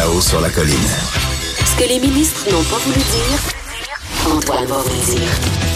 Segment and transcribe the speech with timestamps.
[0.00, 0.74] Là-haut sur la colline.
[1.66, 5.28] Ce que les ministres n'ont pas voulu dire, Antoine va vous dire.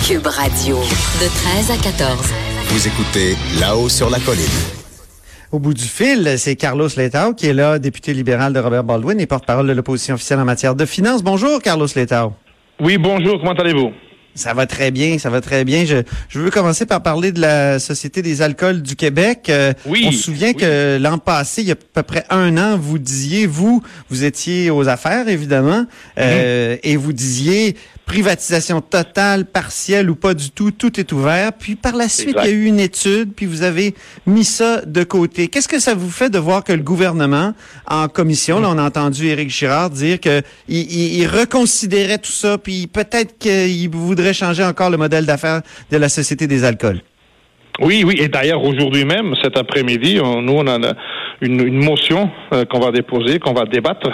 [0.02, 2.32] Cube Radio, de 13 à 14.
[2.68, 4.46] Vous écoutez Là-haut sur la colline.
[5.52, 9.20] Au bout du fil, c'est Carlos Letao qui est là, député libéral de Robert Baldwin
[9.20, 11.22] et porte-parole de l'opposition officielle en matière de finances.
[11.22, 12.32] Bonjour, Carlos Letao.
[12.80, 13.92] Oui, bonjour, comment allez-vous?
[14.34, 15.84] Ça va très bien, ça va très bien.
[15.84, 15.98] Je,
[16.28, 19.46] je veux commencer par parler de la Société des alcools du Québec.
[19.48, 20.56] Euh, Oui, On se souvient oui.
[20.56, 24.24] que l'an passé, il y a à peu près un an, vous disiez, vous, vous
[24.24, 25.86] étiez aux affaires, évidemment,
[26.18, 27.76] euh, et vous disiez
[28.06, 31.52] privatisation totale, partielle ou pas du tout, tout est ouvert.
[31.52, 32.44] Puis par la suite, Exact.
[32.44, 33.94] il y a eu une étude, puis vous avez
[34.26, 35.48] mis ça de côté.
[35.48, 37.54] Qu'est-ce que ça vous fait de voir que le gouvernement,
[37.88, 42.32] en commission, là, on a entendu Éric Girard dire que il, il- il reconsidérait tout
[42.32, 47.00] ça, puis peut-être qu'il voudrait changer encore le modèle d'affaires de la Société des alcools?
[47.80, 50.94] Oui, oui, et d'ailleurs aujourd'hui même, cet après-midi, on- nous on a
[51.40, 54.10] une motion euh, qu'on va déposer, qu'on va débattre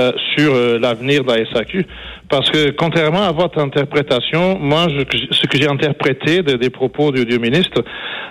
[0.00, 1.86] euh, sur euh, l'avenir de la SAQ,
[2.32, 7.26] parce que contrairement à votre interprétation, moi, ce que j'ai interprété de- des propos du,
[7.26, 7.82] du ministre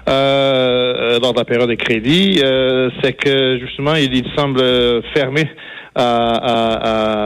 [0.09, 4.59] euh, lors de la période de crédit, euh, c'est que justement il, semble
[5.15, 5.43] fermé
[5.93, 6.07] à,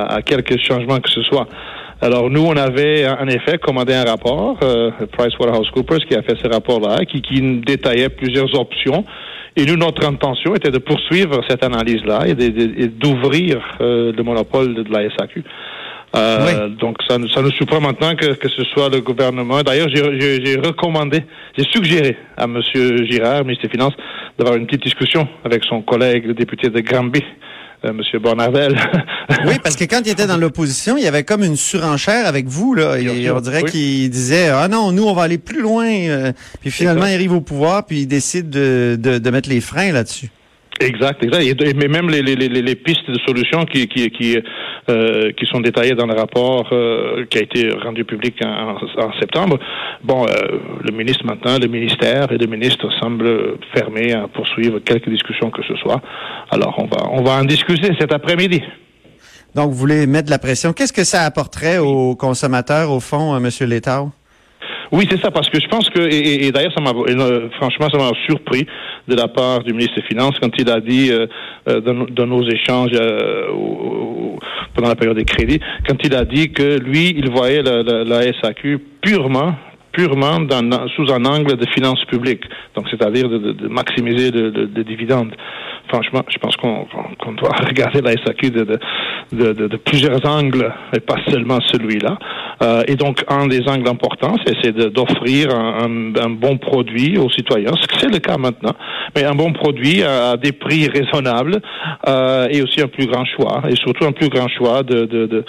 [0.10, 1.48] à- à- quelques changements que ce soit.
[2.02, 6.48] Alors nous, on avait en effet commandé un rapport, euh, PricewaterhouseCoopers, qui a fait ce
[6.50, 9.06] rapport-là, qui, qui détaillait plusieurs options.
[9.58, 12.34] Et nous, notre intention était de poursuivre cette analyse-là et
[12.90, 15.42] d'ouvrir euh, le monopole de la SAQ.
[16.16, 19.62] Euh, Donc ça, nous- ça nous surprend maintenant que, que ce soit le gouvernement.
[19.64, 21.24] D'ailleurs, j'ai- recommandé,
[21.58, 22.60] j'ai suggéré à M.
[23.10, 23.94] Girard, ministre des Finances,
[24.38, 27.22] d'avoir une petite discussion avec son collègue, le député de Granby,
[27.84, 28.02] euh, M.
[28.22, 28.76] Bonarvel.
[29.48, 32.46] Oui, parce que quand il était dans l'opposition, il y avait comme une surenchère avec
[32.46, 32.76] vous.
[32.76, 33.72] Là, et on dirait oui.
[33.72, 35.88] qu'il disait Ah non, nous, on va aller plus loin.
[36.62, 39.92] puis finalement, il arrive au pouvoir, puis il décide de, de, de mettre les freins
[39.92, 40.30] là-dessus.
[40.82, 41.44] Exact, exact.
[41.78, 44.38] Mais même les, les, les, les pistes de solutions qui, qui, qui,
[44.90, 49.14] euh, qui sont détaillées dans le rapport euh, qui a été rendu public en, en
[49.20, 49.58] septembre,
[50.04, 55.10] bon, euh, le ministre maintenant, le ministère et le ministre semblent fermés à poursuivre quelques
[55.10, 56.02] discussions que ce soit.
[56.52, 58.62] Alors, on va, on va en discuter cet après-midi.
[59.56, 60.74] Donc, vous voulez mettre de la pression.
[60.74, 63.70] Qu'est-ce que ça apporterait aux consommateurs, au fond, euh, M.
[63.70, 64.10] Létard?
[64.92, 67.98] Oui, c'est ça, parce que je pense que, et, d'ailleurs, ça m'a, euh, franchement, ça
[67.98, 68.66] m'a surpris
[69.08, 71.28] de la part du ministre des Finances quand il a dit, euh,
[71.68, 71.94] euh, dans,
[72.28, 73.48] nos- échanges euh,
[74.74, 78.34] pendant la période des crédits, quand il a dit que lui, il voyait la, la-
[78.42, 79.56] SAQ purement
[79.92, 80.40] purement
[80.98, 82.44] sous un angle de finances publiques,
[82.76, 85.34] donc c'est-à-dire de, de- maximiser le, le- le dividende.
[85.88, 86.86] Franchement, je pense qu'on
[87.38, 88.78] doit regarder la SAQ de, de,
[89.32, 92.18] de, plusieurs angles, et pas seulement celui-là.
[92.62, 97.88] Euh, et donc, un des angles importants, c'est d'offrir un, bon produit aux citoyens, ce
[97.88, 98.76] que c'est le cas maintenant,
[99.16, 101.62] mais un bon produit à, des prix raisonnables
[102.08, 105.26] euh, et aussi un plus grand choix, et surtout un plus grand choix de, de,
[105.26, 105.46] de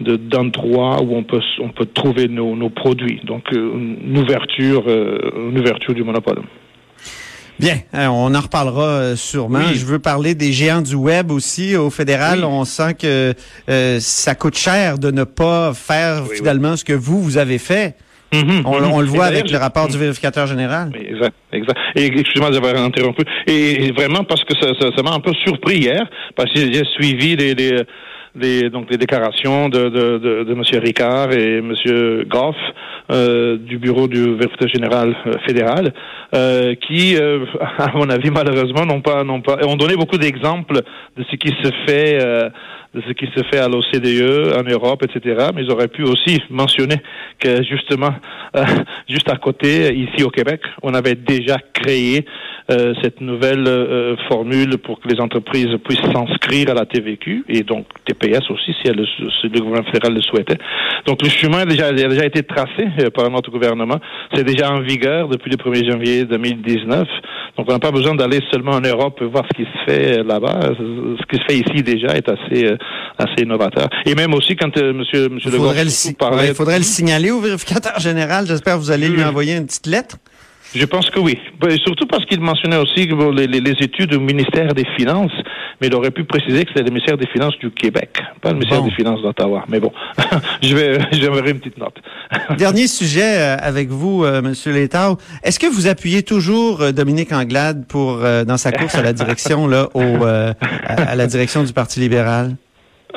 [0.00, 3.20] de- d'endroits où on peut on peut trouver nos, nos produits.
[3.24, 6.42] Donc euh, une ouverture une ouverture du monopole.
[7.58, 9.60] Bien, euh, on en reparlera euh, sûrement.
[9.60, 9.74] Oui.
[9.76, 11.76] Je veux parler des géants du web aussi.
[11.76, 12.44] Au fédéral, Oui.
[12.44, 13.34] on sent que
[13.68, 17.58] euh, ça coûte cher de ne pas faire Oui, finalement ce que vous, vous avez
[17.58, 17.94] fait.
[18.34, 20.90] Mhm, On, on le Et voit avec le rapport du vérificateur général.
[20.98, 21.78] Exact, exact.
[21.96, 23.22] Et excusez-moi d'avoir interrompu.
[23.46, 26.00] Et, et vraiment parce que ça, m'a un peu surpris hier,
[26.34, 27.76] parce que j'ai suivi les, les,
[28.34, 30.62] les- donc les déclarations de, de, de, de M.
[30.82, 31.74] Ricard et M.
[32.30, 32.56] Goff
[33.10, 35.92] euh, du bureau du vérificateur général euh, fédéral,
[36.34, 37.16] euh, qui,
[37.78, 40.80] à mon avis, malheureusement, n'ont pas, n'ont pas, ont donné beaucoup d'exemples
[41.16, 42.18] de ce qui se fait.
[42.94, 45.46] De ce qui se fait à l'OCDE, en Europe, etc.
[45.54, 46.96] Mais ils auraient pu aussi mentionner
[47.38, 48.10] que justement,
[48.56, 48.64] euh,
[49.08, 52.24] juste à côté, ici au Québec, on avait déjà créé
[52.70, 57.62] euh, cette nouvelle euh, formule pour que les entreprises puissent s'inscrire à la TVQ et
[57.62, 60.58] donc TPS aussi, si, elle, le- si le gouvernement fédéral le souhaitait.
[61.06, 63.98] Donc le chemin a déjà, a déjà été tracé euh, par notre gouvernement.
[64.34, 67.08] C'est déjà en vigueur depuis le 1er janvier 2019.
[67.56, 70.24] Donc on n'a pas besoin d'aller seulement en Europe voir ce qui se fait euh,
[70.24, 70.60] là-bas.
[70.78, 72.76] Ce qui se fait ici déjà est assez euh,
[73.18, 73.88] assez innovateur.
[74.06, 76.84] Et même aussi quand euh, Monsieur Monsieur Il Legault faudrait, le, parlait- il faudrait le
[76.84, 78.46] signaler au vérificateur général.
[78.46, 80.16] J'espère que vous allez lui envoyer une petite lettre.
[80.74, 81.38] Je pense que oui.
[81.60, 85.32] Ben, Et surtout parce qu'il mentionnait aussi les, les- les études au ministère des Finances,
[85.78, 88.54] mais il aurait pu préciser que c'était le ministère des Finances du Québec, pas le
[88.54, 88.86] ministère Bon.
[88.88, 89.66] des Finances d'Ottawa.
[89.68, 89.92] Mais bon,
[90.62, 91.96] je vais, j'aimerais une petite note.
[92.56, 95.18] Dernier sujet euh, avec vous, euh, Monsieur Létard.
[95.42, 99.12] Est-ce que vous appuyez toujours euh, Dominique Anglade pour euh, dans sa course à la
[99.12, 100.54] direction là, au, à,
[100.86, 102.56] à la direction du Parti libéral?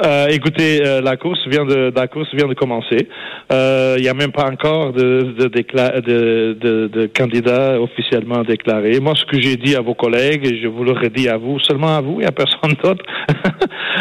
[0.04, 3.08] Euh, écoutez, euh, la course vient de la course vient de commencer.
[3.52, 9.00] Euh, Il n'y a même pas encore de de, de, de, de candidats officiellement déclarés.
[9.00, 11.96] Moi, ce que j'ai dit à vos collègues, je vous le redis à vous, seulement
[11.96, 13.06] à vous et à personne d'autre,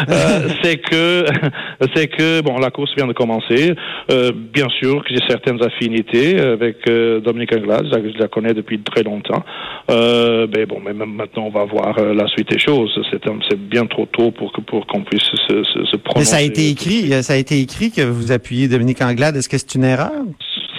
[0.09, 1.25] euh, c'est que
[1.95, 3.73] c'est que bon, la course vient de commencer.
[4.11, 8.27] Euh, bien sûr que j'ai certaines affinités avec euh, Dominique Anglade, je la- je la
[8.27, 9.43] connais depuis très longtemps.
[9.91, 12.91] Euh, mais bon, mais même maintenant, on va voir la suite des choses.
[13.11, 16.19] C'est bien trop tôt pour que pour qu'on puisse se, se, se prononcer.
[16.19, 19.35] Mais ça a été écrit, ça a été écrit que vous appuyez Dominique Anglade.
[19.35, 20.11] Est-ce que c'est une erreur?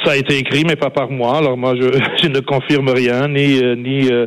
[0.05, 1.39] Ça a été écrit, mais pas par moi.
[1.39, 1.89] Alors moi, je,
[2.23, 4.27] je ne confirme rien, ni ni euh,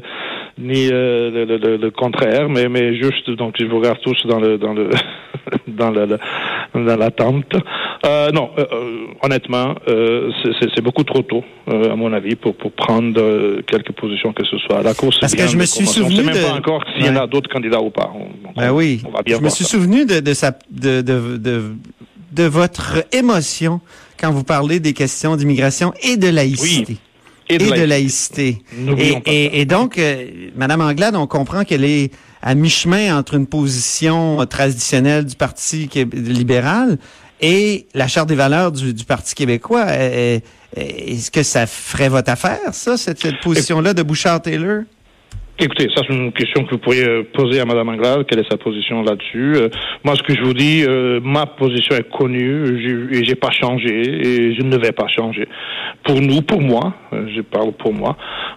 [0.59, 4.25] ni euh, le, le- le- le contraire, mais mais juste donc je vous regarde tous
[4.27, 4.89] dans le dans le
[5.67, 6.17] dans le-
[6.73, 7.53] dans l'attente.
[8.05, 8.65] Euh, non, euh,
[9.23, 14.57] honnêtement, c'est- beaucoup trop tôt, à mon avis, pour pour prendre quelque position que ce
[14.59, 14.81] soit.
[14.83, 15.83] La course Parce que je me suis.
[15.83, 18.09] On souvenu sait même de- pas encore s'il y en a d'autres candidats ou pas.
[18.15, 19.01] On, Ben on- oui.
[19.05, 19.71] on va bien Je me suis ça.
[19.71, 21.63] souvenu de, de, sa, de, de, de,
[22.31, 23.81] de votre émotion
[24.19, 26.97] quand vous parlez des questions d'immigration et de laïcité.
[27.49, 28.61] Et de Et de laïcité.
[28.97, 30.25] Et, pas et, et donc, euh,
[30.55, 32.11] Madame Anglade, on comprend qu'elle est
[32.41, 36.97] à mi-chemin entre une position traditionnelle du Parti libéral
[37.41, 39.85] et la Charte des valeurs du, du Parti québécois.
[39.87, 40.39] Euh,
[40.77, 44.83] euh, Est-ce que ça ferait votre affaire, ça, cette, cette position-là de Bouchard-Taylor?
[45.61, 48.25] Écoutez, ça c'est une question que vous pourriez euh, poser à Madame Anglade.
[48.25, 49.67] Quelle est sa position là-dessus Euh,
[50.05, 53.89] Moi, ce que je vous dis, euh, ma position est connue et j'ai pas changé
[53.89, 55.49] et je ne vais pas changer.
[56.05, 58.15] Pour nous, pour moi, euh, je parle pour moi,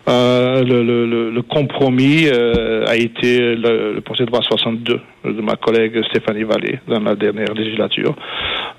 [0.08, 5.56] euh, le, le, le, compromis a été le, le projet de loi 62 de ma
[5.56, 8.14] collègue Stéphanie Vallée dans la dernière législature.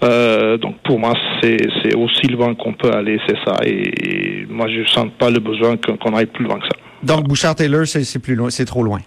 [0.02, 1.12] Donc pour moi,
[1.42, 3.58] c'est aussi loin qu'on peut aller, c'est ça.
[3.66, 6.93] Et, moi, je sens pas le besoin qu'on aille plus loin que ça.
[7.04, 9.00] Donc, Bouchard-Taylor, c'est c'est plus loin, c'est trop loin.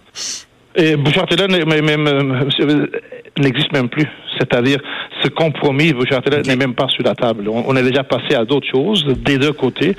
[0.75, 1.47] Et Bouchard-Taylor
[3.39, 4.05] n'existe même plus.
[4.37, 4.79] C'est-à-dire,
[5.23, 7.49] ce compromis, Bouchard-Taylor n'est même pas sur la table.
[7.49, 9.95] On, on est déjà passé à d'autres choses des deux côtés.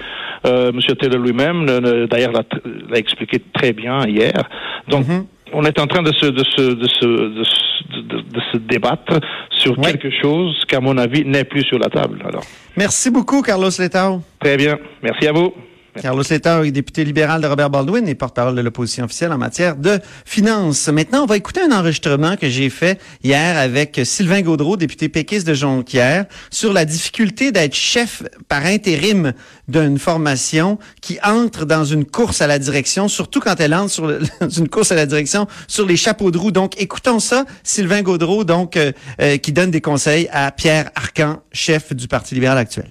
[0.47, 1.67] Euh, monsieur Taylor lui-même,
[2.09, 4.49] d'ailleurs, l'a expliqué très bien hier.
[4.89, 5.07] Donc,
[5.53, 8.59] on est en train de se, de se, de se, de se, de- de se
[8.59, 9.19] débattre
[9.51, 9.91] sur Ouais.
[9.93, 12.23] quelque chose qu'à mon avis n'est plus sur la table.
[12.29, 12.45] Alors,
[12.77, 14.23] Merci beaucoup, Carlos Letao.
[14.39, 14.79] très bien.
[15.03, 15.53] Merci à vous.
[16.01, 19.77] Carlos Letao est député libéral de Robert Baldwin et porte-parole de l'opposition officielle en matière
[19.77, 20.89] de finances.
[20.89, 25.47] Maintenant, on va écouter un enregistrement que j'ai fait hier avec Sylvain Gaudreau, député péquiste
[25.47, 29.33] de Jonquière, sur la difficulté d'être chef par intérim
[29.69, 34.49] d'une formation qui entre dans une course à la direction, surtout quand elle entre dans
[34.49, 36.53] une course à la direction sur les chapeaux de roue.
[36.53, 37.45] Donc, écoutons ça.
[37.63, 42.35] Sylvain Gaudreau, donc, euh, euh, qui donne des conseils à Pierre Arcan, chef du Parti
[42.35, 42.91] libéral actuel.